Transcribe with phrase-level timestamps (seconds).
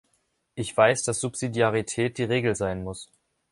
[0.55, 3.11] Ich weiß, dass Subsidiarität die Regel sein muss.